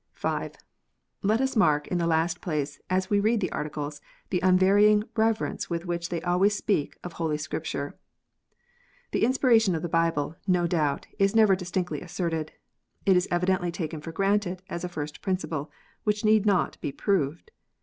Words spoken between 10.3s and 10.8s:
no